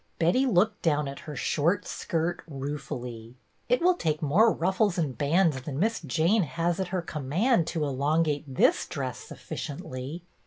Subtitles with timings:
[0.17, 3.37] Betty looked down at her short skirt rue fully."
[3.69, 7.83] It will take more ruffles and bands than Miss Jane has at her command to
[7.85, 10.23] elongate this dress sufficiently."